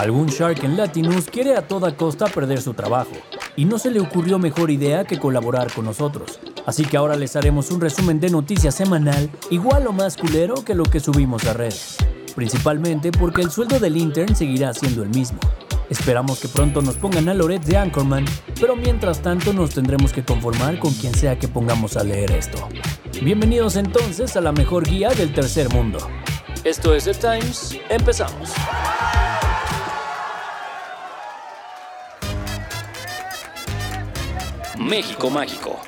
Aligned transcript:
Algún 0.00 0.28
Shark 0.28 0.64
en 0.64 0.78
Latinus 0.78 1.26
quiere 1.26 1.54
a 1.54 1.68
toda 1.68 1.94
costa 1.94 2.24
perder 2.24 2.62
su 2.62 2.72
trabajo, 2.72 3.12
y 3.54 3.66
no 3.66 3.78
se 3.78 3.90
le 3.90 4.00
ocurrió 4.00 4.38
mejor 4.38 4.70
idea 4.70 5.04
que 5.04 5.18
colaborar 5.18 5.70
con 5.70 5.84
nosotros. 5.84 6.40
Así 6.64 6.86
que 6.86 6.96
ahora 6.96 7.16
les 7.16 7.36
haremos 7.36 7.70
un 7.70 7.82
resumen 7.82 8.18
de 8.18 8.30
noticias 8.30 8.74
semanal, 8.74 9.28
igual 9.50 9.86
o 9.86 9.92
más 9.92 10.16
culero 10.16 10.54
que 10.64 10.74
lo 10.74 10.84
que 10.84 11.00
subimos 11.00 11.44
a 11.44 11.52
redes. 11.52 11.98
Principalmente 12.34 13.12
porque 13.12 13.42
el 13.42 13.50
sueldo 13.50 13.78
del 13.78 13.98
intern 13.98 14.34
seguirá 14.34 14.72
siendo 14.72 15.02
el 15.02 15.10
mismo. 15.10 15.38
Esperamos 15.90 16.40
que 16.40 16.48
pronto 16.48 16.80
nos 16.80 16.96
pongan 16.96 17.28
a 17.28 17.34
Loret 17.34 17.62
de 17.62 17.76
Anchorman, 17.76 18.24
pero 18.58 18.76
mientras 18.76 19.20
tanto 19.20 19.52
nos 19.52 19.74
tendremos 19.74 20.14
que 20.14 20.24
conformar 20.24 20.78
con 20.78 20.94
quien 20.94 21.14
sea 21.14 21.38
que 21.38 21.46
pongamos 21.46 21.98
a 21.98 22.04
leer 22.04 22.30
esto. 22.30 22.56
Bienvenidos 23.20 23.76
entonces 23.76 24.34
a 24.34 24.40
la 24.40 24.52
mejor 24.52 24.88
guía 24.88 25.10
del 25.10 25.34
tercer 25.34 25.68
mundo. 25.68 25.98
Esto 26.64 26.94
es 26.94 27.04
The 27.04 27.12
Times, 27.12 27.78
empezamos. 27.90 28.54
México 34.80 35.28
Mágico. 35.28 35.78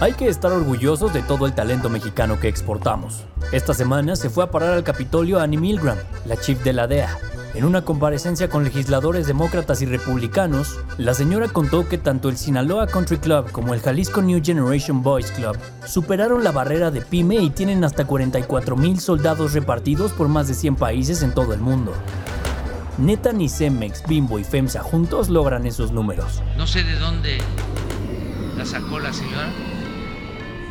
Hay 0.00 0.12
que 0.14 0.28
estar 0.28 0.50
orgullosos 0.50 1.12
de 1.12 1.22
todo 1.22 1.46
el 1.46 1.54
talento 1.54 1.88
mexicano 1.88 2.40
que 2.40 2.48
exportamos. 2.48 3.22
Esta 3.52 3.74
semana 3.74 4.16
se 4.16 4.28
fue 4.28 4.42
a 4.42 4.50
parar 4.50 4.72
al 4.72 4.82
Capitolio 4.82 5.38
Annie 5.38 5.56
Milgram, 5.56 5.98
la 6.26 6.36
chief 6.36 6.64
de 6.64 6.72
la 6.72 6.88
DEA. 6.88 7.16
En 7.54 7.64
una 7.64 7.82
comparecencia 7.82 8.50
con 8.50 8.64
legisladores 8.64 9.28
demócratas 9.28 9.82
y 9.82 9.86
republicanos, 9.86 10.80
la 10.98 11.14
señora 11.14 11.46
contó 11.46 11.88
que 11.88 11.98
tanto 11.98 12.28
el 12.28 12.36
Sinaloa 12.36 12.88
Country 12.88 13.18
Club 13.18 13.52
como 13.52 13.72
el 13.72 13.80
Jalisco 13.80 14.20
New 14.20 14.40
Generation 14.44 15.04
Boys 15.04 15.30
Club 15.30 15.56
superaron 15.86 16.42
la 16.42 16.50
barrera 16.50 16.90
de 16.90 17.02
PYME 17.02 17.36
y 17.36 17.50
tienen 17.50 17.84
hasta 17.84 18.04
44 18.04 18.76
mil 18.76 18.98
soldados 18.98 19.52
repartidos 19.52 20.12
por 20.12 20.26
más 20.26 20.48
de 20.48 20.54
100 20.54 20.74
países 20.74 21.22
en 21.22 21.34
todo 21.34 21.54
el 21.54 21.60
mundo. 21.60 21.92
Neta 23.00 23.32
ni 23.32 23.48
Cemex, 23.48 24.02
Bimbo 24.06 24.38
y 24.38 24.44
FEMSA 24.44 24.82
juntos 24.82 25.30
logran 25.30 25.64
esos 25.64 25.90
números. 25.90 26.42
No 26.58 26.66
sé 26.66 26.84
de 26.84 26.98
dónde 26.98 27.38
la 28.58 28.66
sacó 28.66 28.98
la 28.98 29.10
señora. 29.10 29.48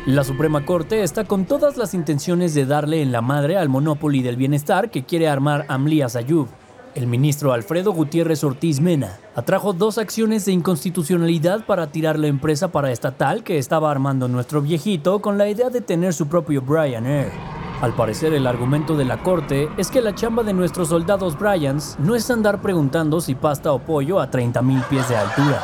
La 0.06 0.22
Suprema 0.22 0.64
Corte 0.64 1.02
está 1.02 1.24
con 1.24 1.44
todas 1.44 1.76
las 1.76 1.92
intenciones 1.92 2.54
de 2.54 2.66
darle 2.66 3.02
en 3.02 3.10
la 3.10 3.20
madre 3.20 3.56
al 3.56 3.68
Monopoly 3.68 4.22
del 4.22 4.36
Bienestar 4.36 4.92
que 4.92 5.04
quiere 5.04 5.28
armar 5.28 5.66
Amlía 5.68 6.08
Sayub. 6.08 6.46
El 6.94 7.08
ministro 7.08 7.52
Alfredo 7.52 7.92
Gutiérrez 7.92 8.44
Ortiz 8.44 8.80
Mena 8.80 9.18
atrajo 9.34 9.72
dos 9.72 9.98
acciones 9.98 10.44
de 10.44 10.52
inconstitucionalidad 10.52 11.66
para 11.66 11.90
tirar 11.90 12.16
la 12.16 12.28
empresa 12.28 12.68
paraestatal 12.70 13.42
que 13.42 13.58
estaba 13.58 13.90
armando 13.90 14.28
nuestro 14.28 14.62
viejito 14.62 15.20
con 15.20 15.36
la 15.36 15.48
idea 15.48 15.68
de 15.68 15.80
tener 15.80 16.14
su 16.14 16.28
propio 16.28 16.62
Brian 16.62 17.06
Air. 17.06 17.59
Al 17.80 17.94
parecer 17.94 18.34
el 18.34 18.46
argumento 18.46 18.94
de 18.94 19.06
la 19.06 19.22
corte 19.22 19.70
es 19.78 19.90
que 19.90 20.02
la 20.02 20.14
chamba 20.14 20.42
de 20.42 20.52
nuestros 20.52 20.88
soldados 20.88 21.38
Bryans 21.38 21.96
no 21.98 22.14
es 22.14 22.30
andar 22.30 22.60
preguntando 22.60 23.22
si 23.22 23.34
pasta 23.34 23.72
o 23.72 23.78
pollo 23.78 24.20
a 24.20 24.30
30.000 24.30 24.84
pies 24.88 25.08
de 25.08 25.16
altura. 25.16 25.62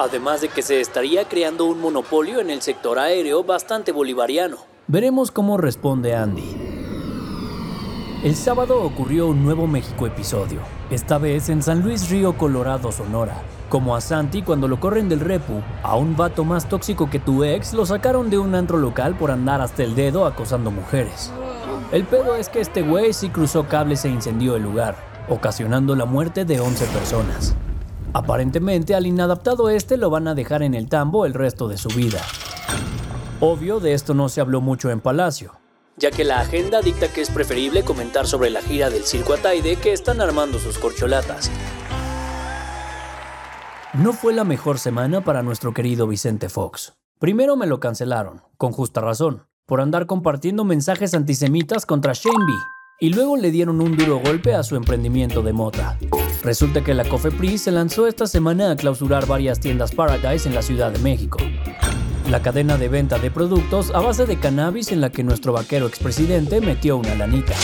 Además 0.00 0.40
de 0.40 0.48
que 0.48 0.62
se 0.62 0.80
estaría 0.80 1.28
creando 1.28 1.66
un 1.66 1.80
monopolio 1.80 2.40
en 2.40 2.50
el 2.50 2.62
sector 2.62 2.98
aéreo 2.98 3.44
bastante 3.44 3.92
bolivariano. 3.92 4.56
Veremos 4.88 5.30
cómo 5.30 5.56
responde 5.56 6.16
Andy. 6.16 6.56
El 8.24 8.34
sábado 8.34 8.82
ocurrió 8.82 9.28
un 9.28 9.44
nuevo 9.44 9.68
México 9.68 10.06
episodio, 10.06 10.60
esta 10.90 11.18
vez 11.18 11.48
en 11.48 11.62
San 11.62 11.82
Luis 11.82 12.10
Río 12.10 12.36
Colorado, 12.36 12.90
Sonora. 12.90 13.40
Como 13.68 13.94
a 13.94 14.00
Santi 14.00 14.42
cuando 14.42 14.66
lo 14.66 14.80
corren 14.80 15.08
del 15.08 15.20
repu, 15.20 15.62
a 15.84 15.96
un 15.96 16.16
vato 16.16 16.44
más 16.44 16.68
tóxico 16.68 17.08
que 17.08 17.20
tu 17.20 17.44
ex 17.44 17.72
lo 17.72 17.86
sacaron 17.86 18.30
de 18.30 18.38
un 18.38 18.54
antro 18.56 18.78
local 18.78 19.14
por 19.14 19.30
andar 19.30 19.60
hasta 19.60 19.84
el 19.84 19.94
dedo 19.94 20.26
acosando 20.26 20.70
mujeres. 20.70 21.32
El 21.92 22.04
pedo 22.04 22.36
es 22.36 22.48
que 22.48 22.62
este 22.62 22.80
güey 22.80 23.12
sí 23.12 23.28
cruzó 23.28 23.68
cables 23.68 24.06
e 24.06 24.08
incendió 24.08 24.56
el 24.56 24.62
lugar, 24.62 24.96
ocasionando 25.28 25.94
la 25.94 26.06
muerte 26.06 26.46
de 26.46 26.58
11 26.58 26.86
personas. 26.86 27.54
Aparentemente 28.14 28.94
al 28.94 29.06
inadaptado 29.06 29.68
este 29.68 29.98
lo 29.98 30.08
van 30.08 30.26
a 30.26 30.34
dejar 30.34 30.62
en 30.62 30.72
el 30.72 30.88
tambo 30.88 31.26
el 31.26 31.34
resto 31.34 31.68
de 31.68 31.76
su 31.76 31.90
vida. 31.90 32.22
Obvio, 33.40 33.78
de 33.78 33.92
esto 33.92 34.14
no 34.14 34.30
se 34.30 34.40
habló 34.40 34.62
mucho 34.62 34.88
en 34.88 35.02
Palacio, 35.02 35.52
ya 35.98 36.10
que 36.10 36.24
la 36.24 36.40
agenda 36.40 36.80
dicta 36.80 37.12
que 37.12 37.20
es 37.20 37.28
preferible 37.28 37.82
comentar 37.82 38.26
sobre 38.26 38.48
la 38.48 38.62
gira 38.62 38.88
del 38.88 39.02
Circo 39.02 39.34
Ataide 39.34 39.76
que 39.76 39.92
están 39.92 40.22
armando 40.22 40.58
sus 40.58 40.78
corcholatas. 40.78 41.50
No 43.92 44.14
fue 44.14 44.32
la 44.32 44.44
mejor 44.44 44.78
semana 44.78 45.22
para 45.22 45.42
nuestro 45.42 45.74
querido 45.74 46.06
Vicente 46.06 46.48
Fox. 46.48 46.94
Primero 47.18 47.54
me 47.56 47.66
lo 47.66 47.80
cancelaron, 47.80 48.40
con 48.56 48.72
justa 48.72 49.02
razón 49.02 49.51
por 49.66 49.80
andar 49.80 50.06
compartiendo 50.06 50.64
mensajes 50.64 51.14
antisemitas 51.14 51.86
contra 51.86 52.12
Shane 52.12 52.36
y 53.00 53.10
luego 53.10 53.36
le 53.36 53.50
dieron 53.50 53.80
un 53.80 53.96
duro 53.96 54.20
golpe 54.24 54.54
a 54.54 54.62
su 54.62 54.76
emprendimiento 54.76 55.42
de 55.42 55.52
mota. 55.52 55.98
Resulta 56.42 56.84
que 56.84 56.94
la 56.94 57.04
Cofepris 57.04 57.62
se 57.62 57.72
lanzó 57.72 58.06
esta 58.06 58.26
semana 58.26 58.70
a 58.70 58.76
clausurar 58.76 59.26
varias 59.26 59.60
tiendas 59.60 59.92
Paradise 59.92 60.48
en 60.48 60.54
la 60.54 60.62
Ciudad 60.62 60.92
de 60.92 60.98
México. 61.00 61.38
La 62.30 62.42
cadena 62.42 62.76
de 62.76 62.88
venta 62.88 63.18
de 63.18 63.30
productos 63.30 63.90
a 63.92 64.00
base 64.00 64.26
de 64.26 64.38
cannabis 64.38 64.92
en 64.92 65.00
la 65.00 65.10
que 65.10 65.24
nuestro 65.24 65.52
vaquero 65.52 65.86
expresidente 65.86 66.60
metió 66.60 66.96
una 66.96 67.14
lanita. 67.14 67.54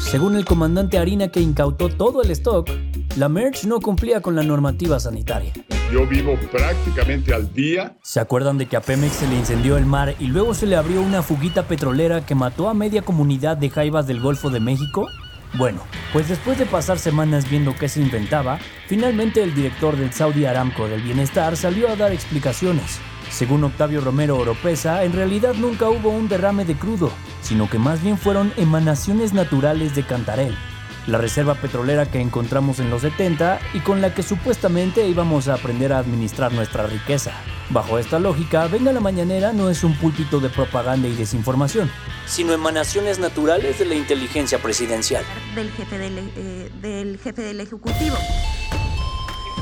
Según 0.00 0.36
el 0.36 0.44
comandante 0.44 0.98
Harina 0.98 1.28
que 1.28 1.40
incautó 1.40 1.88
todo 1.88 2.22
el 2.22 2.30
stock, 2.32 2.68
la 3.16 3.28
merch 3.28 3.64
no 3.64 3.80
cumplía 3.80 4.20
con 4.20 4.34
la 4.34 4.42
normativa 4.42 4.98
sanitaria. 4.98 5.52
Yo 5.94 6.04
vivo 6.08 6.36
prácticamente 6.50 7.32
al 7.32 7.52
día. 7.52 7.96
¿Se 8.02 8.18
acuerdan 8.18 8.58
de 8.58 8.66
que 8.66 8.76
a 8.76 8.80
Pemex 8.80 9.12
se 9.12 9.28
le 9.28 9.36
incendió 9.36 9.76
el 9.76 9.86
mar 9.86 10.16
y 10.18 10.26
luego 10.26 10.52
se 10.52 10.66
le 10.66 10.74
abrió 10.74 11.00
una 11.00 11.22
fuguita 11.22 11.68
petrolera 11.68 12.26
que 12.26 12.34
mató 12.34 12.68
a 12.68 12.74
media 12.74 13.02
comunidad 13.02 13.56
de 13.56 13.70
jaivas 13.70 14.08
del 14.08 14.20
Golfo 14.20 14.50
de 14.50 14.58
México? 14.58 15.06
Bueno, 15.52 15.82
pues 16.12 16.28
después 16.28 16.58
de 16.58 16.66
pasar 16.66 16.98
semanas 16.98 17.48
viendo 17.48 17.76
qué 17.76 17.88
se 17.88 18.00
inventaba, 18.00 18.58
finalmente 18.88 19.40
el 19.40 19.54
director 19.54 19.96
del 19.96 20.12
Saudi 20.12 20.46
Aramco 20.46 20.88
del 20.88 21.00
Bienestar 21.00 21.56
salió 21.56 21.88
a 21.88 21.94
dar 21.94 22.10
explicaciones. 22.10 22.98
Según 23.30 23.62
Octavio 23.62 24.00
Romero 24.00 24.36
Oropesa, 24.36 25.04
en 25.04 25.12
realidad 25.12 25.54
nunca 25.54 25.88
hubo 25.88 26.10
un 26.10 26.28
derrame 26.28 26.64
de 26.64 26.74
crudo, 26.74 27.12
sino 27.40 27.70
que 27.70 27.78
más 27.78 28.02
bien 28.02 28.18
fueron 28.18 28.52
emanaciones 28.56 29.32
naturales 29.32 29.94
de 29.94 30.02
Cantarell, 30.02 30.56
la 31.06 31.18
reserva 31.18 31.54
petrolera 31.54 32.06
que 32.06 32.20
encontramos 32.20 32.80
en 32.80 32.90
los 32.90 33.02
70 33.02 33.60
y 33.74 33.80
con 33.80 34.00
la 34.00 34.14
que 34.14 34.22
supuestamente 34.22 35.06
íbamos 35.06 35.48
a 35.48 35.54
aprender 35.54 35.92
a 35.92 35.98
administrar 35.98 36.52
nuestra 36.52 36.86
riqueza. 36.86 37.32
Bajo 37.70 37.98
esta 37.98 38.18
lógica, 38.18 38.66
Venga 38.68 38.92
la 38.92 39.00
Mañanera 39.00 39.52
no 39.52 39.70
es 39.70 39.84
un 39.84 39.94
púlpito 39.96 40.40
de 40.40 40.50
propaganda 40.50 41.08
y 41.08 41.14
desinformación, 41.14 41.90
sino 42.26 42.52
emanaciones 42.52 43.18
naturales 43.18 43.78
de 43.78 43.86
la 43.86 43.94
inteligencia 43.94 44.58
presidencial. 44.58 45.24
Del 45.54 45.70
jefe 45.70 45.98
del, 45.98 46.18
eh, 46.36 46.70
del 46.80 47.18
jefe 47.18 47.42
del 47.42 47.60
Ejecutivo. 47.60 48.16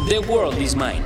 The 0.08 0.18
world 0.20 0.60
is 0.60 0.74
mine. 0.74 1.02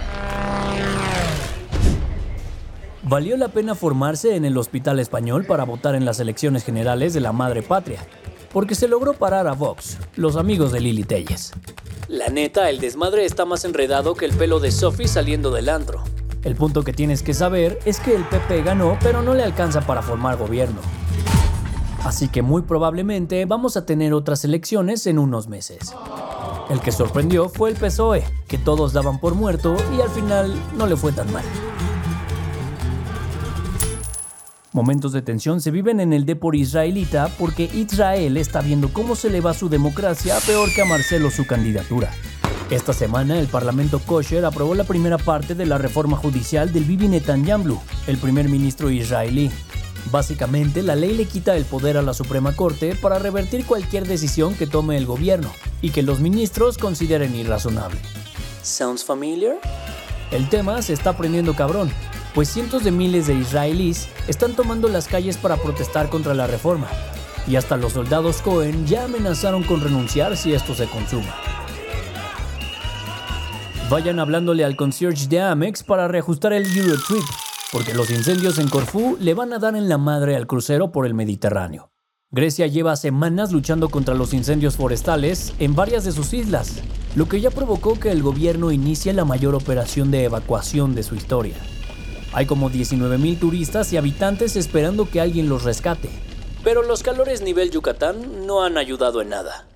Valió 3.09 3.37
la 3.37 3.49
pena 3.49 3.77
formarse 3.77 4.35
en 4.35 4.45
el 4.45 4.57
Hospital 4.57 4.99
Español 4.99 5.45
para 5.45 5.63
votar 5.63 5.95
en 5.95 6.05
las 6.05 6.19
elecciones 6.19 6.65
generales 6.65 7.15
de 7.15 7.21
la 7.21 7.31
madre 7.31 7.63
patria, 7.63 8.01
porque 8.57 8.75
se 8.75 8.89
logró 8.89 9.13
parar 9.13 9.47
a 9.49 9.53
Vox, 9.53 9.99
los 10.17 10.37
amigos 10.37 10.73
de 10.73 10.81
Lili 10.81 11.05
Telles. 11.05 11.53
La 12.09 12.29
neta, 12.29 12.71
el 12.71 12.81
desmadre 12.81 13.27
está 13.27 13.45
más 13.45 13.67
enredado 13.67 14.15
que 14.15 14.25
el 14.25 14.33
pelo 14.33 14.61
de 14.61 14.71
Sophie 14.71 15.09
saliendo 15.09 15.51
del 15.51 15.69
antro. 15.69 16.03
El 16.43 16.57
punto 16.57 16.83
que 16.83 16.95
tienes 16.95 17.23
que 17.23 17.35
saber 17.35 17.79
es 17.85 18.01
que 18.01 18.15
el 18.15 18.25
PP 18.25 18.63
ganó, 18.63 18.99
pero 19.03 19.21
no 19.21 19.35
le 19.35 19.43
alcanza 19.43 19.83
para 19.83 20.01
formar 20.01 20.39
gobierno. 20.39 20.81
Así 22.03 22.29
que 22.29 22.41
muy 22.41 22.63
probablemente 22.63 23.45
vamos 23.45 23.77
a 23.77 23.85
tener 23.85 24.15
otras 24.15 24.43
elecciones 24.43 25.07
en 25.07 25.19
unos 25.19 25.49
meses. 25.49 25.95
El 26.71 26.81
que 26.81 26.93
sorprendió 26.93 27.51
fue 27.51 27.69
el 27.69 27.77
PSOE, 27.77 28.25
que 28.49 28.57
todos 28.57 28.95
daban 28.95 29.21
por 29.21 29.35
muerto 29.35 29.77
y 29.95 30.01
al 30.01 30.09
final 30.09 30.55
no 30.79 30.87
le 30.87 30.97
fue 30.97 31.13
tan 31.13 31.31
mal. 31.31 31.45
Momentos 34.77 35.13
de 35.13 35.23
tensión 35.23 35.63
se 35.63 35.71
viven 35.71 36.01
en 36.01 36.13
el 36.13 36.27
Depor 36.27 36.55
israelita 36.55 37.31
porque 37.39 37.65
Israel 37.73 38.37
está 38.37 38.61
viendo 38.61 38.93
cómo 38.93 39.17
se 39.17 39.31
le 39.31 39.41
va 39.41 39.55
su 39.55 39.71
democracia 39.71 40.37
peor 40.47 40.69
que 40.75 40.83
a 40.83 40.85
Marcelo 40.85 41.31
su 41.31 41.47
candidatura. 41.47 42.11
Esta 42.69 42.93
semana 42.93 43.41
el 43.41 43.47
Parlamento 43.47 44.01
kosher 44.01 44.45
aprobó 44.45 44.75
la 44.75 44.85
primera 44.85 45.17
parte 45.17 45.55
de 45.55 45.65
la 45.65 45.79
reforma 45.79 46.19
judicial 46.19 46.75
del 46.75 46.85
Bibi 46.85 47.09
Netanyahu, 47.09 47.81
el 48.07 48.19
primer 48.19 48.51
ministro 48.51 48.91
israelí. 48.91 49.51
Básicamente, 50.13 50.83
la 50.83 50.95
ley 50.95 51.17
le 51.17 51.25
quita 51.25 51.57
el 51.57 51.65
poder 51.65 51.97
a 51.97 52.03
la 52.03 52.13
Suprema 52.13 52.55
Corte 52.55 52.95
para 53.01 53.19
revertir 53.19 53.65
cualquier 53.65 54.07
decisión 54.07 54.55
que 54.55 54.67
tome 54.67 54.99
el 54.99 55.07
gobierno 55.07 55.51
y 55.81 55.89
que 55.89 56.03
los 56.03 56.21
ministros 56.21 56.77
consideren 56.77 57.35
irrazonable. 57.35 57.99
¿Sounds 58.63 59.03
familiar? 59.03 59.57
El 60.31 60.51
tema 60.51 60.83
se 60.83 60.93
está 60.93 61.17
prendiendo 61.17 61.55
cabrón, 61.55 61.91
pues 62.37 62.51
cientos 62.51 62.85
de 62.85 62.91
miles 62.91 63.27
de 63.27 63.35
israelíes 63.35 64.11
están 64.29 64.53
tomando 64.53 64.91
las 64.91 65.09
calles 65.09 65.39
para 65.39 65.57
protestar 65.57 66.11
contra 66.11 66.35
la 66.35 66.47
reforma, 66.47 66.87
y 67.49 67.57
hasta 67.57 67.79
los 67.79 67.95
soldados 67.95 68.43
Cohen 68.43 68.87
ya 68.87 69.05
amenazaron 69.05 69.63
con 69.63 69.81
renunciar 69.81 70.37
si 70.37 70.53
esto 70.53 70.75
se 70.75 70.85
consuma. 70.85 71.35
Vayan 73.89 74.19
hablándole 74.19 74.67
al 74.67 74.77
concierge 74.77 75.29
de 75.29 75.41
Amex 75.41 75.83
para 75.83 76.09
reajustar 76.09 76.53
el 76.53 76.67
Eurotrip, 76.77 77.25
porque 77.73 77.95
los 77.95 78.11
incendios 78.11 78.59
en 78.59 78.69
Corfú 78.69 79.17
le 79.19 79.33
van 79.33 79.55
a 79.55 79.59
dar 79.59 79.75
en 79.75 79.89
la 79.89 79.97
madre 79.97 80.37
al 80.37 80.47
crucero 80.47 80.93
por 80.93 81.07
el 81.07 81.15
Mediterráneo. 81.15 81.91
Grecia 82.31 82.67
lleva 82.67 82.97
semanas 82.97 83.51
luchando 83.51 83.89
contra 83.89 84.15
los 84.15 84.35
incendios 84.35 84.77
forestales 84.77 85.55
en 85.59 85.75
varias 85.75 86.05
de 86.05 86.13
sus 86.13 86.35
islas, 86.35 86.83
lo 87.15 87.31
que 87.31 87.41
ya 87.41 87.51
provocó 87.51 87.99
que 87.99 88.11
el 88.11 88.23
gobierno 88.23 88.73
inicie 88.73 89.15
la 89.15 89.25
mayor 89.25 89.55
operación 89.55 90.11
de 90.11 90.25
evacuación 90.25 90.95
de 90.95 91.03
su 91.03 91.15
historia. 91.15 91.55
Hay 92.33 92.47
como 92.47 92.71
19.000 92.71 93.39
turistas 93.39 93.93
y 93.93 93.97
habitantes 93.97 94.57
esperando 94.57 95.09
que 95.09 95.21
alguien 95.21 95.49
los 95.49 95.65
rescate, 95.65 96.11
pero 96.65 96.83
los 96.83 97.03
calores 97.03 97.43
nivel 97.43 97.71
Yucatán 97.71 98.47
no 98.47 98.65
han 98.65 98.77
ayudado 98.77 99.23
en 99.23 99.29
nada. 99.29 99.67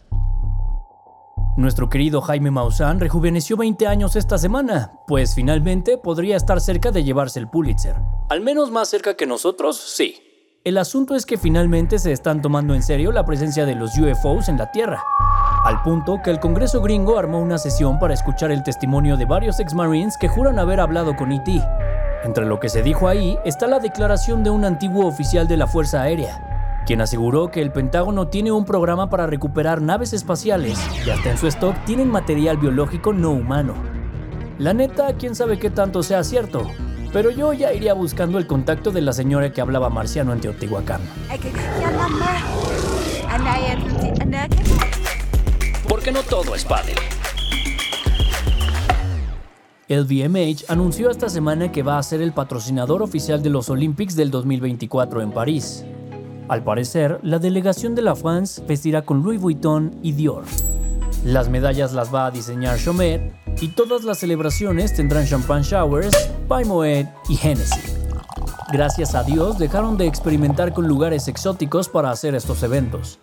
Nuestro 1.57 1.89
querido 1.89 2.21
Jaime 2.21 2.51
Maussan 2.51 3.01
rejuveneció 3.01 3.57
20 3.57 3.87
años 3.87 4.17
esta 4.17 4.39
semana, 4.39 4.93
pues 5.07 5.35
finalmente 5.35 5.99
podría 5.99 6.37
estar 6.37 6.61
cerca 6.61 6.91
de 6.91 7.05
llevarse 7.05 7.39
el 7.39 7.49
Pulitzer. 7.49 7.97
Al 8.29 8.41
menos 8.41 8.71
más 8.71 8.89
cerca 8.89 9.15
que 9.15 9.27
nosotros, 9.27 9.77
sí. 9.77 10.23
El 10.65 10.79
asunto 10.79 11.15
es 11.15 11.27
que 11.27 11.39
finalmente 11.39 11.99
se 11.99 12.13
están 12.13 12.43
tomando 12.43 12.75
en 12.75 12.83
serio 12.83 13.13
la 13.13 13.25
presencia 13.25 13.67
de 13.67 13.75
los 13.75 13.97
UFOs 13.99 14.49
en 14.49 14.59
la 14.59 14.71
Tierra, 14.71 15.03
al 15.65 15.83
punto 15.83 16.21
que 16.25 16.31
el 16.31 16.41
Congreso 16.41 16.81
gringo 16.81 17.19
armó 17.19 17.41
una 17.41 17.59
sesión 17.59 17.99
para 17.99 18.15
escuchar 18.15 18.51
el 18.51 18.63
testimonio 18.63 19.17
de 19.17 19.27
varios 19.27 19.61
ex-marines 19.61 20.17
que 20.19 20.29
juran 20.29 20.59
haber 20.59 20.81
hablado 20.81 21.15
con 21.17 21.33
ET. 21.33 21.49
Entre 22.23 22.45
lo 22.45 22.61
que 22.61 22.69
se 22.69 22.83
dijo 22.83 23.09
ahí 23.09 23.39
está 23.45 23.67
la 23.67 23.79
declaración 23.79 24.45
de 24.45 24.51
un 24.51 24.65
antiguo 24.65 25.07
oficial 25.07 25.49
de 25.49 25.57
la 25.57 25.67
Fuerza 25.67 26.03
Aérea, 26.03 26.83
quien 26.85 27.01
aseguró 27.01 27.51
que 27.51 27.63
el 27.63 27.73
Pentágono 27.73 28.29
tiene 28.29 28.53
un 28.53 28.67
programa 28.67 29.09
para 29.09 29.27
recuperar 29.27 29.81
naves 29.81 30.13
espaciales 30.13 30.79
y 31.07 31.11
hasta 31.11 31.31
en 31.31 31.39
su 31.39 31.47
stock 31.47 31.75
tienen 31.87 32.11
material 32.11 32.59
biológico 32.59 33.15
no 33.15 33.31
humano. 33.31 33.75
La 34.59 34.75
neta, 34.75 35.15
quién 35.15 35.35
sabe 35.35 35.59
qué 35.59 35.71
tanto 35.71 36.03
sea 36.03 36.23
cierto, 36.23 36.71
pero 37.11 37.31
yo 37.31 37.55
ya 37.55 37.73
iría 37.73 37.95
buscando 37.95 38.37
el 38.37 38.47
contacto 38.47 38.91
de 38.91 39.01
la 39.01 39.15
señora 39.15 39.51
que 39.51 39.63
hablaba 39.63 39.89
marciano 39.89 40.35
en 40.35 40.41
Teotihuacán. 40.41 41.01
Porque 45.89 46.13
no 46.13 46.23
todo 46.23 46.55
es 46.55 46.65
padre. 46.67 46.95
El 49.91 50.05
VMH 50.05 50.67
anunció 50.69 51.11
esta 51.11 51.29
semana 51.29 51.73
que 51.73 51.83
va 51.83 51.99
a 51.99 52.03
ser 52.05 52.23
el 52.23 52.33
patrocinador 52.33 53.03
oficial 53.03 53.43
de 53.43 53.51
los 53.51 53.71
Olympics 53.71 54.15
del 54.15 54.31
2024 54.31 55.21
en 55.21 55.33
París. 55.33 55.85
Al 56.47 56.63
parecer, 56.63 57.19
la 57.25 57.41
delegación 57.41 57.97
de 57.97 58.03
la 58.03 58.15
France 58.15 58.63
vestirá 58.69 59.03
con 59.03 59.25
Louis 59.25 59.41
Vuitton 59.41 59.97
y 60.01 60.13
Dior. 60.13 60.45
Las 61.25 61.49
medallas 61.49 61.93
las 61.93 62.15
va 62.15 62.27
a 62.27 62.31
diseñar 62.31 62.79
Chomet 62.79 63.35
y 63.61 63.67
todas 63.75 64.05
las 64.05 64.19
celebraciones 64.19 64.95
tendrán 64.95 65.27
champagne 65.27 65.65
showers, 65.65 66.15
Moet 66.49 67.09
y 67.29 67.37
Hennessy. 67.43 67.81
Gracias 68.73 69.17
a 69.17 69.25
Dios 69.25 69.59
dejaron 69.59 69.97
de 69.97 70.07
experimentar 70.07 70.73
con 70.73 70.87
lugares 70.87 71.27
exóticos 71.27 71.89
para 71.89 72.13
hacer 72.13 72.37
estos 72.37 72.63
eventos. 72.63 73.19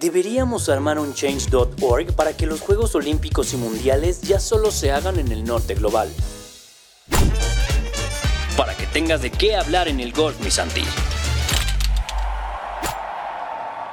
Deberíamos 0.00 0.70
armar 0.70 0.98
un 0.98 1.12
change.org 1.12 2.14
para 2.14 2.34
que 2.34 2.46
los 2.46 2.62
Juegos 2.62 2.94
Olímpicos 2.94 3.52
y 3.52 3.58
Mundiales 3.58 4.22
ya 4.22 4.40
solo 4.40 4.70
se 4.70 4.90
hagan 4.90 5.18
en 5.18 5.30
el 5.30 5.44
norte 5.44 5.74
global. 5.74 6.08
Para 8.56 8.74
que 8.74 8.86
tengas 8.86 9.20
de 9.20 9.30
qué 9.30 9.56
hablar 9.56 9.88
en 9.88 10.00
el 10.00 10.14
golf, 10.14 10.40
mi 10.42 10.50
Santi. 10.50 10.84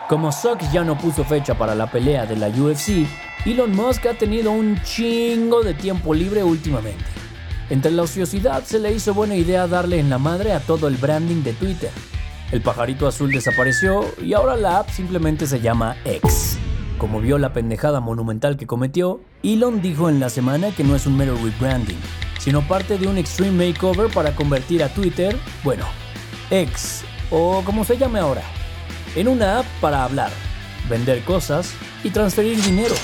Como 0.07 0.31
Sox 0.31 0.71
ya 0.71 0.85
no 0.85 0.97
puso 0.97 1.25
fecha 1.25 1.57
para 1.57 1.75
la 1.75 1.91
pelea 1.91 2.25
de 2.25 2.37
la 2.37 2.47
UFC, 2.47 3.05
Elon 3.45 3.75
Musk 3.75 4.05
ha 4.05 4.13
tenido 4.13 4.51
un 4.51 4.81
chingo 4.83 5.61
de 5.61 5.73
tiempo 5.73 6.13
libre 6.13 6.41
últimamente. 6.41 7.03
Entre 7.69 7.91
la 7.91 8.03
ociosidad 8.03 8.63
se 8.63 8.79
le 8.79 8.93
hizo 8.93 9.13
buena 9.13 9.35
idea 9.35 9.67
darle 9.67 9.99
en 9.99 10.09
la 10.09 10.19
madre 10.19 10.53
a 10.53 10.61
todo 10.61 10.87
el 10.87 10.95
branding 10.95 11.43
de 11.43 11.51
Twitter. 11.51 11.91
El 12.51 12.61
pajarito 12.61 13.07
azul 13.07 13.31
desapareció 13.31 14.05
y 14.23 14.33
ahora 14.33 14.55
la 14.55 14.79
app 14.79 14.89
simplemente 14.89 15.47
se 15.47 15.59
llama 15.59 15.97
X. 16.05 16.57
Como 16.97 17.19
vio 17.19 17.37
la 17.37 17.51
pendejada 17.51 17.99
monumental 17.99 18.55
que 18.55 18.65
cometió, 18.65 19.19
Elon 19.43 19.81
dijo 19.81 20.09
en 20.09 20.19
la 20.21 20.29
semana 20.29 20.71
que 20.71 20.85
no 20.85 20.95
es 20.95 21.05
un 21.05 21.17
mero 21.17 21.35
rebranding, 21.35 21.99
sino 22.39 22.65
parte 22.65 22.97
de 22.97 23.07
un 23.07 23.17
extreme 23.17 23.67
makeover 23.67 24.09
para 24.11 24.33
convertir 24.33 24.81
a 24.81 24.89
Twitter, 24.89 25.35
bueno, 25.63 25.85
X, 26.49 27.03
o 27.31 27.61
como 27.65 27.83
se 27.83 27.97
llame 27.97 28.19
ahora, 28.19 28.43
en 29.15 29.27
una 29.27 29.59
app 29.59 29.65
para 29.81 30.05
hablar, 30.05 30.31
vender 30.89 31.23
cosas 31.23 31.73
y 32.03 32.11
transferir 32.11 32.61
dinero. 32.63 32.95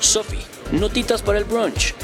Sophie, 0.00 0.44
notitas 0.72 1.22
para 1.22 1.38
el 1.38 1.44
brunch. 1.44 1.94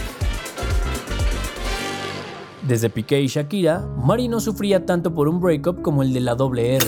Desde 2.67 2.89
Piqué 2.89 3.21
y 3.21 3.27
Shakira, 3.27 3.87
Mari 3.99 4.29
no 4.29 4.41
sufría 4.41 4.87
tanto 4.87 5.15
por 5.15 5.29
un 5.29 5.39
breakup 5.39 5.83
como 5.83 6.03
el 6.03 6.15
de 6.15 6.21
la 6.21 6.35
doble 6.35 6.77
R. 6.77 6.87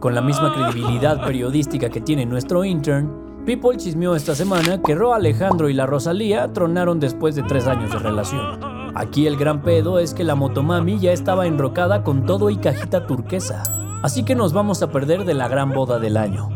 Con 0.00 0.16
la 0.16 0.20
misma 0.20 0.52
credibilidad 0.52 1.24
periodística 1.24 1.88
que 1.88 2.00
tiene 2.00 2.26
nuestro 2.26 2.64
intern, 2.64 3.22
People 3.46 3.76
chismeó 3.76 4.14
esta 4.14 4.36
semana 4.36 4.80
que 4.82 4.94
Ro 4.94 5.14
Alejandro 5.14 5.68
y 5.68 5.74
la 5.74 5.84
Rosalía 5.84 6.52
tronaron 6.52 7.00
después 7.00 7.34
de 7.34 7.42
tres 7.42 7.66
años 7.66 7.90
de 7.90 7.98
relación. 7.98 8.60
Aquí 8.94 9.26
el 9.26 9.36
gran 9.36 9.62
pedo 9.62 9.98
es 9.98 10.14
que 10.14 10.22
la 10.22 10.36
motomami 10.36 11.00
ya 11.00 11.12
estaba 11.12 11.46
enrocada 11.46 12.04
con 12.04 12.24
todo 12.24 12.50
y 12.50 12.56
cajita 12.56 13.06
turquesa. 13.06 13.64
Así 14.02 14.24
que 14.24 14.36
nos 14.36 14.52
vamos 14.52 14.82
a 14.82 14.90
perder 14.90 15.24
de 15.24 15.34
la 15.34 15.48
gran 15.48 15.72
boda 15.72 15.98
del 15.98 16.16
año. 16.16 16.50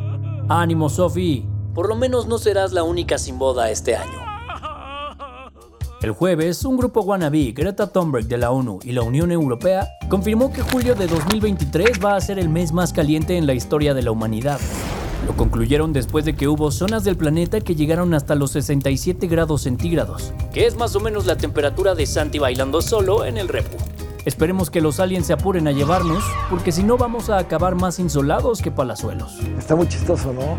Ánimo, 0.49 0.89
Sophie. 0.89 1.49
Por 1.75 1.89
lo 1.89 1.97
menos 1.97 2.29
no 2.29 2.39
serás 2.39 2.73
la 2.73 2.85
única 2.85 3.19
sin 3.19 3.39
boda 3.39 3.69
este 3.71 3.97
año. 3.97 4.26
El 6.07 6.13
jueves, 6.13 6.65
un 6.65 6.77
grupo 6.77 7.01
wannabe, 7.01 7.51
Greta 7.51 7.89
Thunberg 7.89 8.27
de 8.27 8.39
la 8.39 8.53
ONU 8.53 8.79
y 8.85 8.93
la 8.93 9.03
Unión 9.03 9.33
Europea, 9.33 9.89
confirmó 10.09 10.53
que 10.53 10.63
julio 10.63 10.95
de 10.95 11.09
2023 11.09 11.99
va 11.99 12.15
a 12.15 12.21
ser 12.21 12.39
el 12.39 12.49
mes 12.49 12.71
más 12.71 12.93
caliente 12.93 13.37
en 13.37 13.45
la 13.45 13.55
historia 13.55 13.93
de 13.93 14.03
la 14.03 14.13
humanidad. 14.13 14.61
Lo 15.27 15.35
concluyeron 15.35 15.93
después 15.93 16.25
de 16.25 16.37
que 16.37 16.47
hubo 16.47 16.71
zonas 16.71 17.03
del 17.03 17.17
planeta 17.17 17.61
que 17.61 17.75
llegaron 17.75 18.15
hasta 18.15 18.37
los 18.37 18.53
67 18.53 19.27
grados 19.27 19.63
centígrados, 19.63 20.33
que 20.53 20.67
es 20.67 20.77
más 20.77 20.95
o 20.95 21.01
menos 21.01 21.27
la 21.27 21.37
temperatura 21.37 21.97
de 21.97 22.07
Santi 22.07 22.39
bailando 22.39 22.83
solo 22.83 23.25
en 23.25 23.37
el 23.37 23.49
repo. 23.49 23.77
Esperemos 24.25 24.71
que 24.71 24.81
los 24.81 25.01
aliens 25.01 25.27
se 25.27 25.33
apuren 25.33 25.67
a 25.67 25.73
llevarnos, 25.73 26.23
porque 26.49 26.71
si 26.71 26.85
no 26.85 26.97
vamos 26.97 27.31
a 27.31 27.39
acabar 27.39 27.75
más 27.75 27.99
insolados 27.99 28.63
que 28.63 28.71
palazuelos. 28.71 29.41
Está 29.59 29.75
muy 29.75 29.89
chistoso, 29.89 30.33
¿no? 30.33 30.57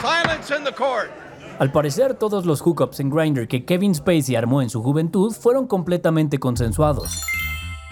Silence 0.00 0.54
in 0.56 0.62
the 0.62 0.72
court. 0.72 1.10
Al 1.58 1.72
parecer, 1.72 2.14
todos 2.14 2.46
los 2.46 2.62
hookups 2.62 3.00
en 3.00 3.10
Grindr 3.10 3.48
que 3.48 3.64
Kevin 3.64 3.92
Spacey 3.92 4.36
armó 4.36 4.62
en 4.62 4.70
su 4.70 4.80
juventud 4.80 5.32
fueron 5.32 5.66
completamente 5.66 6.38
consensuados. 6.38 7.20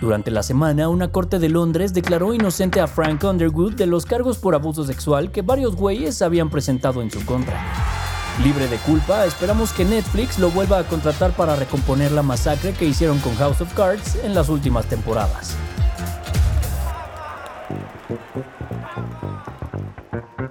Durante 0.01 0.31
la 0.31 0.45
semana, 0.45 0.89
una 0.89 1.11
corte 1.11 1.41
de 1.41 1.49
Londres 1.49 1.93
declaró 1.93 2.33
inocente 2.33 2.81
a 2.81 2.87
Frank 2.87 3.25
Underwood 3.25 3.75
de 3.75 3.87
los 3.87 4.07
cargos 4.07 4.39
por 4.39 4.55
abuso 4.55 4.85
sexual 4.85 5.33
que 5.33 5.43
varios 5.43 5.75
güeyes 5.75 6.23
habían 6.23 6.49
presentado 6.49 7.03
en 7.03 7.11
su 7.11 7.25
contra. 7.25 7.61
Libre 8.45 8.69
de 8.69 8.77
culpa, 8.77 9.27
esperamos 9.27 9.73
que 9.73 9.85
Netflix 9.85 10.39
lo 10.39 10.51
vuelva 10.51 10.79
a 10.79 10.85
contratar 10.85 11.33
para 11.33 11.57
recomponer 11.57 12.13
la 12.13 12.23
masacre 12.23 12.73
que 12.73 12.85
hicieron 12.85 13.19
con 13.19 13.35
House 13.35 13.63
of 13.63 13.75
Cards 13.75 14.17
en 14.23 14.33
las 14.33 14.49
últimas 14.49 14.87
temporadas. 14.87 15.57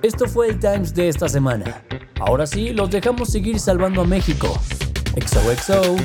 Esto 0.02 0.28
fue 0.28 0.50
el 0.50 0.60
Times 0.60 0.94
de 0.94 1.08
esta 1.08 1.30
semana. 1.30 1.82
Ahora 2.20 2.48
sí, 2.48 2.70
los 2.70 2.90
dejamos 2.90 3.30
seguir 3.30 3.60
salvando 3.60 4.02
a 4.02 4.06
México. 4.06 4.58
XOXO. 5.16 5.98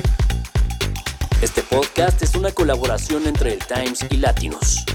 Este 1.41 1.63
podcast 1.63 2.21
es 2.21 2.35
una 2.35 2.51
colaboración 2.51 3.27
entre 3.27 3.53
el 3.53 3.59
Times 3.59 4.05
y 4.09 4.17
Latinos. 4.17 4.85